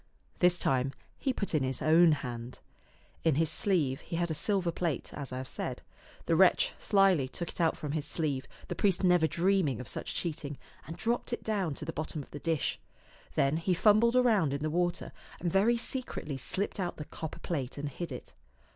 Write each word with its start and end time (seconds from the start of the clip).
This 0.39 0.57
time 0.57 0.93
he 1.19 1.31
put 1.31 1.53
in 1.53 1.61
his 1.61 1.79
own 1.79 2.11
hand. 2.13 2.57
In 3.23 3.35
his 3.35 3.51
sleeve 3.51 4.01
he 4.01 4.15
had 4.15 4.31
a 4.31 4.33
silver 4.33 4.71
plate, 4.71 5.13
as 5.13 5.31
I 5.31 5.37
have 5.37 5.47
said. 5.47 5.83
The 6.25 6.35
wretch 6.35 6.73
slyly 6.79 7.27
took 7.27 7.49
it 7.49 7.61
out 7.61 7.77
from 7.77 7.91
his 7.91 8.07
sleeve, 8.07 8.47
the 8.67 8.73
priest 8.73 9.03
never 9.03 9.27
dreaming 9.27 9.79
of 9.79 9.87
such 9.87 10.15
cheating, 10.15 10.57
and 10.87 10.97
dropped 10.97 11.33
it 11.33 11.43
down 11.43 11.75
to 11.75 11.85
the 11.85 11.93
bottom 11.93 12.23
of 12.23 12.31
the 12.31 12.39
dish. 12.39 12.79
Then 13.35 13.57
he 13.57 13.75
fumbled 13.75 14.15
around 14.15 14.55
in 14.55 14.63
the 14.63 14.71
water 14.71 15.11
and 15.39 15.51
very 15.53 15.77
secretly 15.77 16.35
slipped 16.35 16.79
out 16.79 16.97
the 16.97 17.05
copper 17.05 17.37
plate 17.37 17.77
and 17.77 17.87
hid 17.87 18.11
it. 18.11 18.33